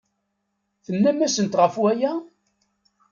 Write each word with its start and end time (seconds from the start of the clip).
Tennam-asent 0.85 1.59
ɣef 1.61 1.73
waya? 1.81 2.13